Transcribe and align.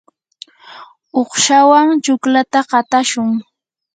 uqshawan 1.21 1.87
chuklata 2.03 2.59
qatashun. 2.69 3.29